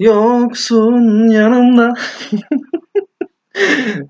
[0.00, 1.94] Yoksun yanımda.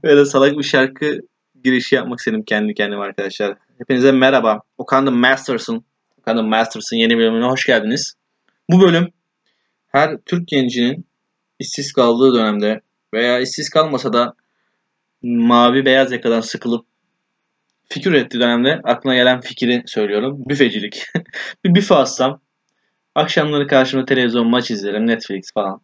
[0.03, 1.21] Böyle salak bir şarkı
[1.65, 3.57] girişi yapmak istedim kendi kendime arkadaşlar.
[3.79, 4.61] Hepinize merhaba.
[4.79, 5.85] Okan the Masters'ın
[6.19, 8.15] Okan the Masters'ın yeni bölümüne hoş geldiniz.
[8.71, 9.09] Bu bölüm
[9.87, 11.07] her Türk gencinin
[11.59, 12.81] işsiz kaldığı dönemde
[13.15, 14.35] veya işsiz kalmasa da
[15.23, 16.87] mavi beyaz yakadan sıkılıp
[17.89, 20.43] fikir ürettiği dönemde aklına gelen fikri söylüyorum.
[20.49, 21.07] Büfecilik.
[21.65, 22.41] bir büfe açsam.
[23.19, 25.07] Akşamları karşımda televizyon maç izlerim.
[25.07, 25.81] Netflix falan.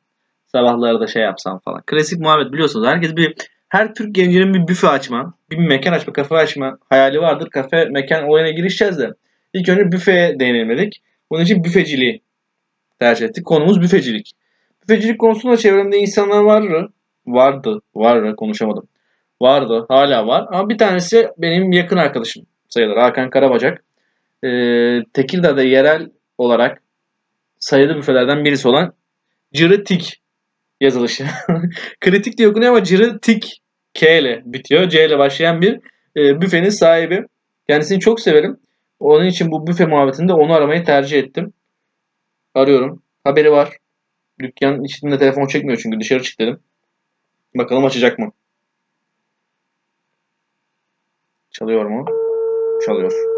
[0.47, 1.83] Sabahları da şey yapsam falan.
[1.87, 2.87] Klasik muhabbet biliyorsunuz.
[2.87, 3.35] Herkes bir
[3.69, 7.51] her Türk gencinin bir büfe açma, bir mekan açma, kafe açma hayali vardır.
[7.51, 9.11] Kafe, mekan olayına girişeceğiz de.
[9.53, 11.03] İlk önce büfeye değinemedik.
[11.31, 12.23] Bunun için büfeciliği
[13.01, 13.45] tercih ettik.
[13.45, 14.33] Konumuz büfecilik.
[14.83, 16.93] Büfecilik konusunda çevremde insanlar vardı.
[17.27, 17.81] Vardı.
[17.95, 18.37] Vardı.
[18.37, 18.89] Konuşamadım.
[19.43, 19.87] Vardı.
[19.89, 20.47] Hala var.
[20.53, 22.97] Ama bir tanesi benim yakın arkadaşım sayılır.
[22.97, 23.85] Hakan Karabacak.
[24.45, 26.84] Ee, Tekirdağ'da yerel olarak
[27.65, 28.95] sayılı büfelerden birisi olan
[29.55, 30.23] Cırıtik
[30.81, 31.27] yazılışı.
[32.01, 33.63] Kritik diye okunuyor ama Cırıtik
[33.95, 34.89] K ile bitiyor.
[34.89, 35.81] C ile başlayan bir
[36.17, 37.27] e, büfenin sahibi.
[37.69, 38.57] Kendisini çok severim.
[39.01, 41.53] Onun için bu büfe muhabbetinde onu aramayı tercih ettim.
[42.55, 43.03] Arıyorum.
[43.25, 43.77] Haberi var.
[44.41, 46.61] Dükkanın içinde telefon çekmiyor çünkü dışarı çık dedim.
[47.55, 48.33] Bakalım açacak mı?
[51.51, 52.05] Çalıyor mu?
[52.87, 53.34] Çalıyor.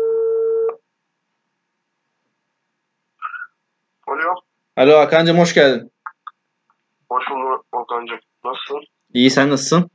[4.76, 4.98] Alo.
[4.98, 5.92] Hakan'cığım hoş geldin.
[7.10, 8.18] Hoş bulduk Volkan'cığım.
[8.44, 8.80] Nasılsın?
[9.14, 9.90] İyi sen nasılsın?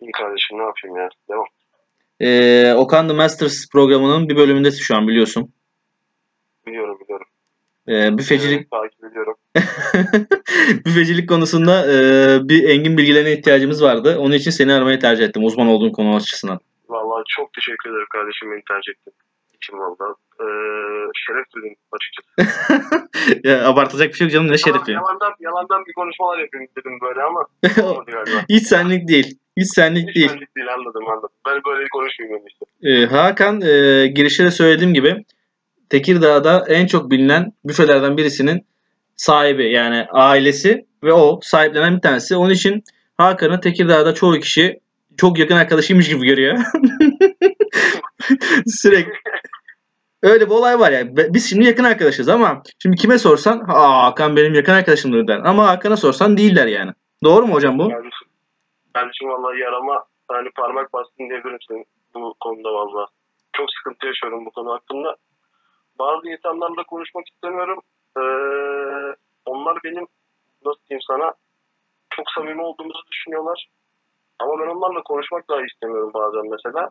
[0.00, 1.08] İyi kardeşim ne yapayım ya.
[1.30, 1.46] Devam.
[2.20, 5.52] Ee, Okan The Masters programının bir bölümündesin şu an biliyorsun.
[6.66, 7.26] Biliyorum biliyorum.
[7.88, 9.36] Ee, büfecilik Evet, takip ediyorum.
[10.86, 11.96] büfecilik konusunda e,
[12.48, 14.18] bir engin bilgilerine ihtiyacımız vardı.
[14.18, 16.58] Onun için seni aramayı tercih ettim uzman olduğun konu açısından.
[16.88, 19.12] Vallahi çok teşekkür ederim kardeşim beni tercih ettin.
[19.64, 20.14] İçim valla.
[20.40, 20.44] Ee,
[21.14, 22.28] şeref duydum açıkçası.
[23.48, 24.84] ya, abartacak bir şey yok canım ne şerefi.
[24.84, 27.46] Tamam, yalandan, yalandan bir konuşmalar yapayım dedim böyle ama.
[28.48, 29.38] Hiç senlik değil.
[29.56, 30.28] Hiç senlik Hiç değil.
[30.28, 31.28] benlik değil anladım anladım.
[31.46, 32.64] Ben böyle konuşmuyorum işte.
[32.82, 35.24] Ee, Hakan e, girişte de söylediğim gibi
[35.90, 38.66] Tekirdağ'da en çok bilinen büfelerden birisinin
[39.16, 42.36] sahibi yani ailesi ve o sahiplenen bir tanesi.
[42.36, 42.84] Onun için
[43.16, 44.80] Hakan'ı Tekirdağ'da çoğu kişi
[45.16, 46.58] çok yakın arkadaşıymış gibi görüyor.
[48.66, 49.12] Sürekli.
[50.24, 51.16] Öyle bir olay var yani.
[51.16, 55.40] Biz şimdi yakın arkadaşız ama şimdi kime sorsan Aa, Hakan benim yakın arkadaşımdır der.
[55.44, 56.90] Ama Hakan'a sorsan değiller yani.
[57.24, 57.88] Doğru mu hocam bu?
[57.88, 58.28] Kardeşim,
[58.94, 63.06] kardeşim vallahi yarama hani parmak bastın diyebilirim senin bu konuda valla.
[63.52, 65.16] Çok sıkıntı yaşıyorum bu konu hakkında.
[65.98, 67.78] Bazı insanlarla konuşmak istemiyorum.
[68.18, 68.22] Ee,
[69.46, 70.06] onlar benim
[70.64, 71.32] nasıl diyeyim sana
[72.10, 73.68] çok samimi olduğumuzu düşünüyorlar.
[74.38, 76.90] Ama ben onlarla konuşmak dahi istemiyorum bazen mesela.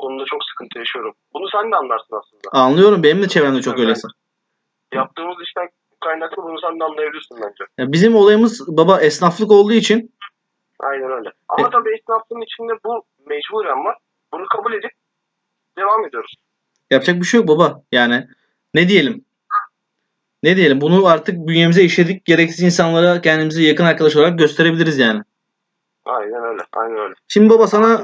[0.00, 1.14] Konuda çok sıkıntı yaşıyorum.
[1.34, 2.62] Bunu sen de anlarsın aslında.
[2.64, 3.96] Anlıyorum benim de çevremde çok Evet.
[4.92, 5.68] Yaptığımız işten
[6.00, 7.64] kaynaklı bunu sen de anlayabilirsin bence.
[7.78, 10.14] Ya bizim olayımız baba esnaflık olduğu için
[10.78, 11.28] Aynen öyle.
[11.48, 13.96] Ama E- tabii esnaflığın içinde bu mecburen var.
[14.32, 14.90] Bunu kabul edip
[15.78, 16.34] devam ediyoruz.
[16.90, 17.82] Yapacak bir şey yok baba.
[17.92, 18.26] Yani
[18.74, 19.24] ne diyelim?
[20.42, 20.80] Ne diyelim?
[20.80, 22.24] Bunu artık bünyemize işledik.
[22.24, 25.22] Gereksiz insanlara kendimizi yakın arkadaş olarak gösterebiliriz yani.
[26.04, 26.62] Aynen öyle.
[26.72, 27.14] Aynen öyle.
[27.28, 28.02] Şimdi baba sana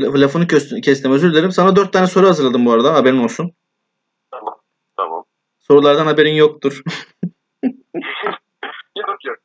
[0.00, 0.46] lafını
[0.82, 1.50] kestim özür dilerim.
[1.50, 2.94] Sana dört tane soru hazırladım bu arada.
[2.94, 3.52] Haberin olsun.
[4.30, 4.56] Tamam.
[4.96, 5.24] Tamam.
[5.58, 6.82] Sorulardan haberin yoktur.
[8.96, 9.36] Yok yok.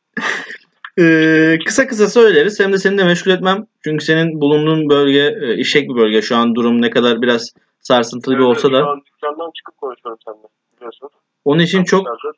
[0.99, 2.59] Ee, kısa kısa söyleriz.
[2.59, 3.65] Hem de seni de meşgul etmem.
[3.83, 6.21] Çünkü senin bulunduğun bölge e, işek bir bölge.
[6.21, 8.89] Şu an durum ne kadar biraz sarsıntılı bir Evet, olsa Şu da.
[8.89, 10.47] an dükkandan çıkıp konuşuyorum seninle.
[10.77, 11.09] Biliyorsun.
[11.45, 12.35] Onun için çok Hazır.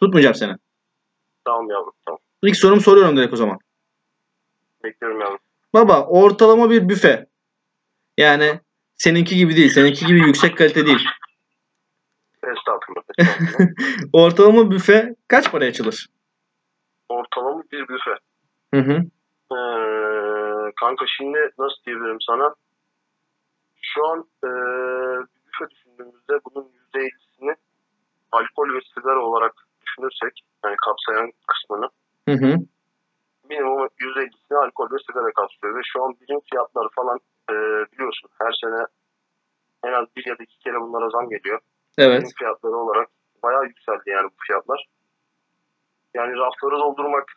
[0.00, 0.52] tutmayacağım seni.
[1.44, 1.92] Tamam yavrum.
[2.06, 2.18] Tamam.
[2.42, 3.58] İlk sorumu soruyorum direkt o zaman.
[4.84, 5.38] Bekliyorum yavrum.
[5.74, 7.26] Baba ortalama bir büfe.
[8.18, 8.60] Yani
[8.94, 9.68] seninki gibi değil.
[9.68, 11.08] Seninki gibi yüksek kalite değil.
[12.42, 13.02] Estağfurullah.
[13.18, 13.72] estağfurullah.
[14.12, 16.06] Ortalama büfe kaç paraya açılır?
[17.08, 18.14] Ortalama bir büfe.
[18.74, 19.02] Hı hı.
[19.52, 22.54] Ee, kanka şimdi nasıl diyebilirim sana?
[23.82, 27.54] Şu an bir büfe düşündüğümüzde bunun %50'sini
[28.32, 29.52] alkol ve sigara olarak
[29.86, 31.88] düşünürsek yani kapsayan kısmını
[32.28, 32.58] Hı hı.
[33.48, 37.18] Minimum %50'sini alkol ve sigara kapsıyor ve şu an birim fiyatları falan
[37.50, 37.54] e,
[37.92, 38.86] biliyorsun her sene
[39.84, 41.60] en az bir ya da iki kere bunlara zam geliyor.
[41.98, 42.20] Evet.
[42.20, 43.08] Birim fiyatları olarak
[43.42, 44.88] bayağı yükseldi yani bu fiyatlar.
[46.14, 47.32] Yani rafları doldurmak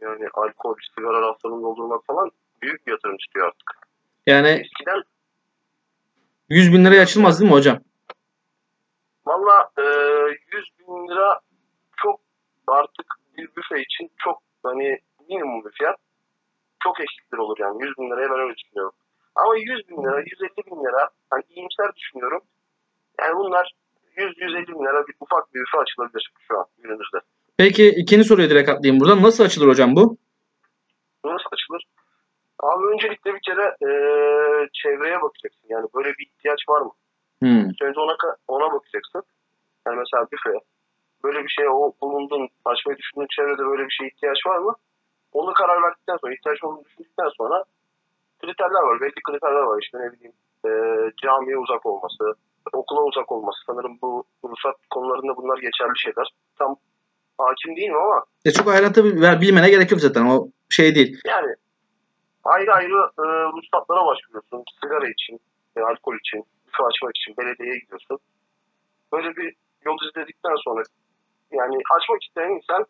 [0.00, 2.30] yani alkol, sigara raflarını doldurmak falan
[2.62, 3.70] büyük bir yatırım istiyor artık.
[4.26, 5.02] Yani Eskiden
[6.48, 7.78] 100 bin liraya açılmaz değil mi hocam?
[9.26, 9.82] valla e,
[10.52, 11.40] 100 bin lira
[11.96, 12.20] çok
[12.66, 13.06] artık
[13.36, 14.98] bir büfe için çok hani
[15.28, 15.96] minimum bir fiyat.
[16.82, 18.94] Çok eşittir olur yani 100 bin liraya ben öyle düşünüyorum.
[19.34, 22.42] Ama 100 bin lira, 150 bin lira hani iyimser düşünüyorum.
[23.20, 23.72] Yani bunlar
[24.16, 27.18] 100-150 bin lira bir ufak bir büfe açılabilir şu an günümüzde.
[27.56, 29.22] Peki ikinci soruyu direkt atlayayım buradan.
[29.22, 30.16] Nasıl açılır hocam bu?
[31.24, 31.84] Nasıl açılır?
[32.58, 33.88] Abi öncelikle bir kere e,
[34.72, 35.66] çevreye bakacaksın.
[35.68, 36.92] Yani böyle bir ihtiyaç var mı?
[37.42, 37.64] Hmm.
[37.82, 38.16] Önce ona,
[38.48, 39.22] ona bakacaksın.
[39.86, 40.50] Yani mesela büfe.
[41.42, 44.74] Böyle bir şeye o bulunduğun, açmayı düşündüğün çevrede böyle bir şeye ihtiyaç var mı?
[45.32, 47.64] Onu karar verdikten sonra, ihtiyaç olduğunu düşündükten sonra
[48.40, 49.00] kriterler var.
[49.00, 49.78] Belli kriterler var.
[49.82, 50.32] İşte ne bileyim
[50.66, 50.70] e,
[51.22, 52.24] camiye uzak olması,
[52.72, 53.58] okula uzak olması.
[53.66, 56.28] Sanırım bu ruhsat konularında bunlar geçerli şeyler.
[56.58, 56.76] Tam
[57.38, 60.26] hakim değilim ama E çok ayrıntı bil- bilmene gerek yok zaten.
[60.26, 61.20] O şey değil.
[61.26, 61.54] yani
[62.44, 63.24] ayrı ayrı e,
[63.56, 64.64] ruhsatlara başvuruyorsun.
[64.82, 65.40] Sigara için,
[65.76, 68.18] e, alkol için, büfe açmak için belediyeye gidiyorsun.
[69.12, 69.54] Böyle bir
[69.84, 70.82] yol izledikten sonra
[71.52, 72.86] yani açmak isteyen insan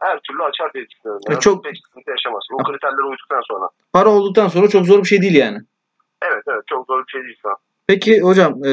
[0.00, 1.22] her türlü açar diye düşünüyorum.
[1.28, 2.42] E, Yani çok- pek sıkıntı yaşamaz.
[2.52, 3.68] O kriterlere uyduktan sonra.
[3.92, 5.58] Para olduktan sonra çok zor bir şey değil yani.
[6.22, 7.56] Evet evet çok zor bir şey değil şu an.
[7.86, 8.70] Peki hocam e,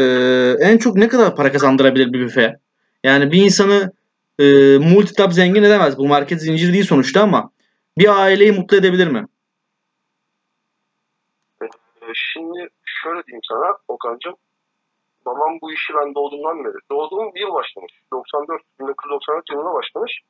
[0.62, 2.60] en çok ne kadar para kazandırabilir bir büfe?
[3.04, 3.92] Yani bir insanı
[4.40, 4.44] e,
[4.78, 5.98] multitap zengin edemez.
[5.98, 7.52] Bu market zinciri değil sonuçta ama
[7.98, 9.28] bir aileyi mutlu edebilir mi?
[11.64, 11.66] E,
[12.14, 14.36] Şimdi şöyle diyeyim sana Okan'cığım.
[15.26, 16.78] Babam bu işi ben doğduğumdan beri.
[16.92, 17.94] Doğduğum bir yıl başlamış.
[18.14, 20.22] 94, 1994 yılında başlamış.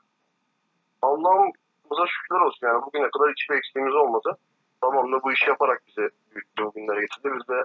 [1.01, 4.37] Allah'ımıza şükürler olsun yani bugüne kadar hiçbir eksiğimiz olmadı.
[4.83, 7.29] Babam da bu işi yaparak bizi büyüttü bugünlere getirdi.
[7.39, 7.63] Biz de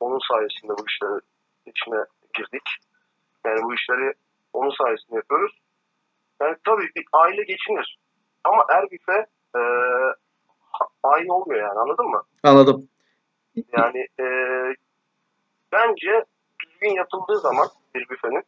[0.00, 1.20] onun sayesinde bu işlerin
[1.66, 2.04] içine
[2.34, 2.68] girdik.
[3.46, 4.12] Yani bu işleri
[4.52, 5.58] onun sayesinde yapıyoruz.
[6.40, 7.98] Yani tabii bir aile geçinir.
[8.44, 9.26] Ama her büfe
[9.56, 9.60] e,
[11.02, 12.22] aynı olmuyor yani anladın mı?
[12.42, 12.88] Anladım.
[13.76, 14.26] Yani e,
[15.72, 16.24] bence
[16.76, 18.42] düzgün yapıldığı zaman bir büfenin,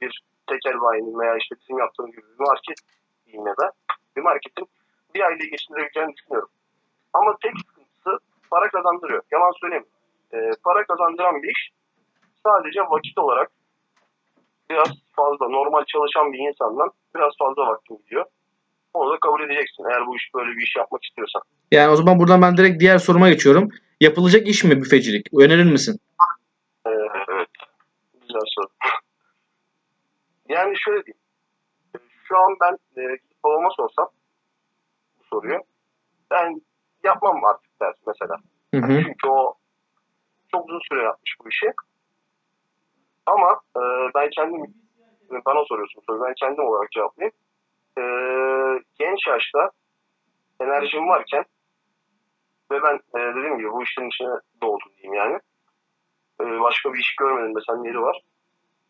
[0.00, 2.78] bir tekel bayinin veya işte bizim yaptığımız gibi bir market
[3.26, 3.72] diyeyim ya da
[4.16, 4.66] bir marketin
[5.14, 6.48] bir aileyi geçindirebileceğini düşünüyorum.
[7.12, 8.18] Ama tek sıkıntısı
[8.50, 9.22] para kazandırıyor.
[9.32, 9.86] Yalan söyleyeyim.
[10.32, 11.70] E, para kazandıran bir iş
[12.46, 13.50] sadece vakit olarak
[14.70, 18.24] biraz fazla normal çalışan bir insandan biraz fazla vaktin gidiyor.
[18.94, 21.42] Onu da kabul edeceksin eğer bu iş böyle bir iş yapmak istiyorsan.
[21.72, 23.68] Yani o zaman buradan ben direkt diğer soruma geçiyorum.
[24.00, 25.26] Yapılacak iş mi büfecilik?
[25.34, 26.00] Önerir misin?
[26.86, 26.90] Ee,
[27.28, 27.48] evet.
[28.20, 28.68] Güzel soru.
[30.48, 31.20] Yani şöyle diyeyim.
[32.24, 34.08] Şu an ben e, babama sorsam
[35.18, 35.58] bu soruyu
[36.30, 36.62] ben
[37.04, 38.36] yapmam artık der mesela.
[38.74, 39.02] Hı hı.
[39.02, 39.54] Çünkü o
[40.52, 41.72] çok uzun süre yapmış bu işi.
[43.26, 43.80] Ama e,
[44.14, 44.74] ben kendim
[45.46, 46.24] bana soruyorsun soruyu.
[46.24, 47.36] Ben kendim olarak cevaplayayım.
[47.98, 48.02] E,
[48.98, 49.70] genç yaşta
[50.60, 51.44] enerjim varken
[52.70, 54.28] ve ben e, dediğim gibi bu işlerin içine
[54.62, 55.38] doğdum diyeyim yani.
[56.40, 58.22] E, başka bir iş görmedim mesela yeri var.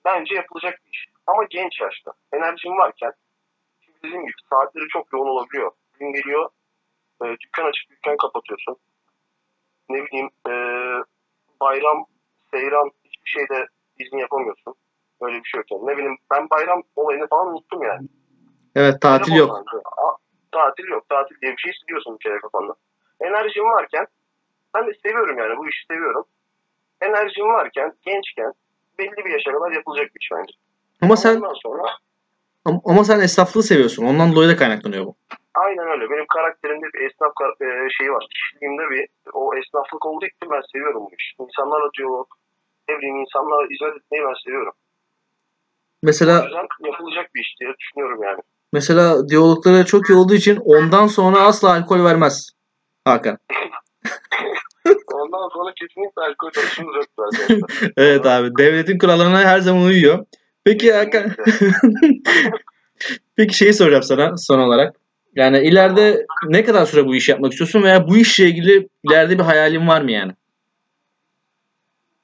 [0.05, 1.07] Bence yapılacak bir iş.
[1.29, 2.13] Ama genç yaşta.
[2.33, 3.13] Enerjim varken
[3.81, 5.71] şimdi dediğim gibi saatleri çok yoğun olabiliyor.
[6.01, 6.51] Gün geliyor
[7.23, 8.77] e, dükkan açıp dükkan kapatıyorsun.
[9.89, 10.53] Ne bileyim e,
[11.61, 12.07] bayram,
[12.51, 13.67] seyran hiçbir şeyde
[13.99, 14.75] izin yapamıyorsun.
[15.21, 15.83] Öyle bir şey yok.
[15.83, 18.09] Ne bileyim ben bayram olayını falan unuttum yani.
[18.77, 19.67] Evet tatil Bayram yok.
[20.53, 21.09] tatil yok.
[21.09, 22.75] Tatil diye bir şey istiyorsun bir kere kafanda.
[23.21, 24.07] Enerjim varken
[24.75, 26.25] ben de seviyorum yani bu işi seviyorum.
[27.01, 28.53] Enerjim varken, gençken
[28.99, 30.53] belli bir yaşa kadar yapılacak bir iş bence.
[31.03, 31.83] Ama sen Ondan sonra
[32.65, 34.05] ama ama sen esnaflığı seviyorsun.
[34.05, 35.17] Ondan dolayı da kaynaklanıyor bu.
[35.55, 36.11] aynen öyle.
[36.11, 38.27] Benim karakterimde bir esnaf kar- e, şeyi var.
[38.35, 41.43] Kişiliğimde bir o esnaflık olduğu için ben seviyorum bu işi.
[41.43, 42.27] İnsanlarla diyalog,
[42.89, 44.73] ne bileyim insanlarla hizmet etmeyi ben seviyorum.
[44.75, 44.81] O
[46.03, 48.41] Mesela yüzden yapılacak bir iş diye düşünüyorum yani.
[48.73, 52.51] mesela diyalogları çok iyi olduğu için ondan sonra asla alkol vermez.
[53.05, 53.39] Hakan.
[55.15, 57.59] Ondan sonra kesinlikle alkol çalışımız arkadaşlar.
[57.97, 58.51] Evet abi.
[58.59, 60.27] Devletin kurallarına her zaman uyuyor.
[60.69, 61.31] Peki Hakan.
[63.37, 64.97] Peki şeyi soracağım sana son olarak.
[65.35, 69.45] Yani ileride ne kadar süre bu işi yapmak istiyorsun veya bu işle ilgili ileride bir
[69.45, 70.33] hayalin var mı yani?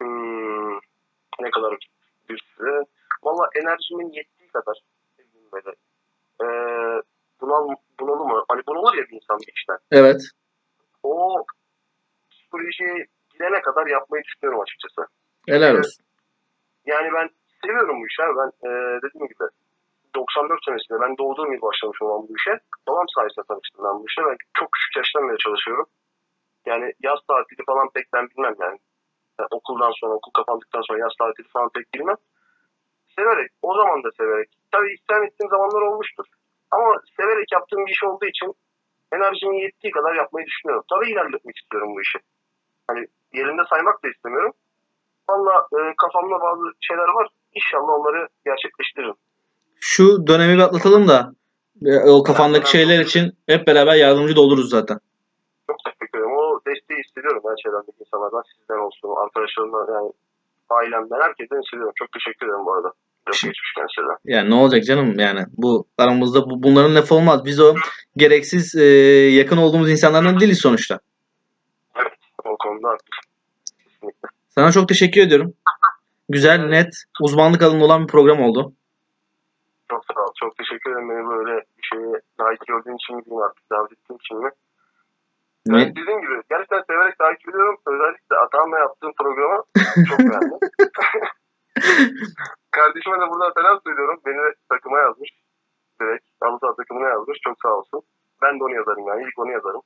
[0.00, 0.74] Hmm,
[1.40, 1.76] ne kadar
[2.28, 2.84] bir süre.
[3.22, 4.76] Valla enerjimin yettiği kadar
[5.52, 5.76] böyle.
[6.42, 6.46] Ee,
[7.40, 7.68] bunal,
[8.00, 8.44] bunalı mı?
[8.48, 9.78] Hani bunalır ya bir insan bir işten.
[9.90, 10.22] Evet.
[11.02, 11.44] O
[12.30, 15.06] psikolojiye gidene kadar yapmayı düşünüyorum açıkçası.
[15.48, 16.04] Helal olsun.
[16.86, 17.28] Yani ben
[17.64, 18.36] seviyorum bu işi abi.
[18.40, 18.70] Ben e,
[19.02, 19.46] dediğim gibi
[20.14, 22.54] 94 senesinde ben doğduğum yıl başlamış olan bu işe.
[22.88, 24.20] Babam sayesinde tanıştım ben bu işe.
[24.28, 25.86] Ben çok küçük yaştan beri çalışıyorum.
[26.66, 28.78] Yani yaz tatili falan pek ben bilmem yani.
[29.38, 32.20] Yani okuldan sonra, okul kapandıktan sonra yaz tatili falan pek bilmem.
[33.16, 34.50] Severek, o zaman da severek.
[34.72, 36.26] Tabii isyan ettiğim zamanlar olmuştur.
[36.70, 38.54] Ama severek yaptığım bir iş olduğu için
[39.12, 40.84] enerjimin yettiği kadar yapmayı düşünüyorum.
[40.90, 42.18] Tabii ilerletmek istiyorum bu işi.
[42.88, 44.52] Hani yerinde saymak da istemiyorum.
[45.30, 47.28] Valla e, kafamda bazı şeyler var.
[47.54, 49.14] İnşallah onları gerçekleştiririm.
[49.80, 51.32] Şu dönemi bir atlatalım da
[51.86, 54.98] e, o kafandaki şeyler için hep beraber yardımcı da oluruz zaten.
[55.66, 56.36] Çok teşekkür ederim.
[56.36, 58.42] O desteği hissediyorum ben çevremdeki insanlardan.
[58.58, 60.12] Sizden olsun, arkadaşlarımdan yani
[60.70, 61.92] ailemden, herkesten hissediyorum.
[61.96, 62.92] Çok teşekkür ederim bu arada.
[63.26, 64.34] Çok Şey- geçmiş kendisine.
[64.36, 67.44] Yani ne olacak canım yani bu aramızda bu, bunların lafı olmaz.
[67.44, 67.74] Biz o
[68.16, 68.84] gereksiz e,
[69.40, 71.00] yakın olduğumuz insanlardan değiliz sonuçta.
[72.44, 73.33] O konuda haklısın.
[74.54, 75.54] Sana çok teşekkür ediyorum.
[76.28, 78.72] Güzel, net, uzmanlık alanı olan bir program oldu.
[79.90, 80.32] Çok sağ ol.
[80.40, 84.38] Çok teşekkür ederim beni böyle bir şeye layık gördüğün için mi artık davet ettiğin için
[84.44, 84.50] mi?
[85.68, 85.90] Ben Ne?
[85.90, 87.76] dediğim gibi gerçekten severek takip ediyorum.
[87.86, 89.62] Özellikle Atan'la yaptığım programı
[90.08, 90.58] çok beğendim.
[92.70, 94.20] Kardeşime de buradan selam söylüyorum.
[94.26, 95.30] Beni de takıma yazmış.
[96.00, 97.38] Direkt saha takımına yazmış.
[97.44, 98.02] Çok sağ olsun.
[98.42, 99.22] Ben de onu yazarım yani.
[99.22, 99.80] İlk onu yazarım.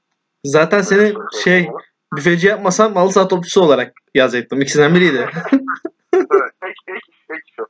[0.44, 1.70] Zaten seni şey
[2.16, 4.60] büfeci yapmasam halı saha topçusu olarak yazacaktım.
[4.60, 5.28] İkisinden biriydi.
[6.14, 6.52] Evet.
[6.60, 7.66] Tek, tek, tek şu.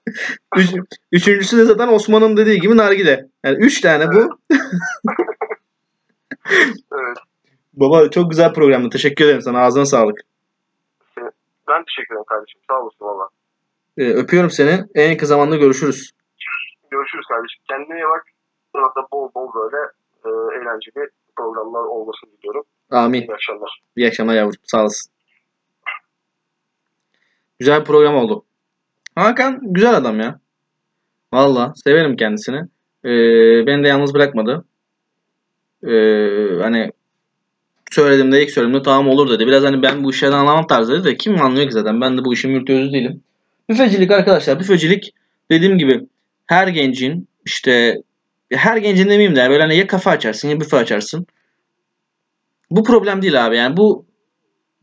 [0.57, 0.71] Üç,
[1.13, 3.29] üçüncüsü de zaten Osman'ın dediği gibi nargile.
[3.45, 4.39] Yani üç tane bu.
[6.93, 7.17] Evet.
[7.73, 8.91] Baba çok güzel programdı.
[8.91, 9.61] Teşekkür ederim sana.
[9.61, 10.21] Ağzına sağlık.
[11.69, 12.61] Ben teşekkür ederim kardeşim.
[12.69, 13.29] Sağ olasın valla.
[13.97, 14.85] Ee, öpüyorum seni.
[14.95, 16.11] En kısa zamanda görüşürüz.
[16.91, 17.63] Görüşürüz kardeşim.
[17.71, 18.25] Kendine iyi bak.
[18.73, 19.77] Sonra bol bol böyle
[20.25, 22.65] e, eğlenceli programlar olmasını diliyorum.
[22.91, 23.23] Amin.
[23.23, 23.81] İyi akşamlar.
[23.97, 24.55] İyi akşamlar yavrum.
[24.63, 25.13] Sağ olasın.
[27.59, 28.45] Güzel program oldu.
[29.15, 30.41] Hakan güzel adam ya.
[31.33, 32.61] Valla severim kendisini.
[33.05, 34.65] Ee, beni de yalnız bırakmadı.
[35.83, 35.89] Ee,
[36.63, 36.93] hani
[37.91, 39.47] söylediğimde ilk söylediğimde tamam olur dedi.
[39.47, 42.01] Biraz hani ben bu işlerden anlamam tarzı dedi de kim anlıyor ki zaten.
[42.01, 43.23] Ben de bu işin virtüözü değilim.
[43.69, 44.61] Büfecilik arkadaşlar.
[44.61, 45.15] Büfecilik
[45.51, 46.07] dediğim gibi
[46.47, 48.03] her gencin işte
[48.53, 51.27] her gencin demeyeyim de böyle hani ya kafa açarsın ya büfe açarsın.
[52.71, 54.07] Bu problem değil abi yani bu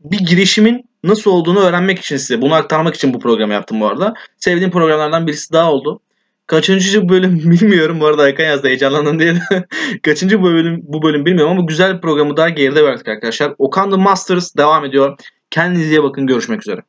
[0.00, 4.14] bir girişimin nasıl olduğunu öğrenmek için size bunu aktarmak için bu programı yaptım bu arada.
[4.38, 6.00] Sevdiğim programlardan birisi daha oldu.
[6.46, 9.34] Kaçıncı bölüm bilmiyorum bu arada Hakan yazdı heyecanlandım diye.
[10.02, 13.54] Kaçıncı bölüm bu bölüm bilmiyorum ama güzel bir programı daha geride bıraktık arkadaşlar.
[13.58, 15.18] Okan The Masters devam ediyor.
[15.50, 16.80] Kendinize iyi bakın görüşmek üzere.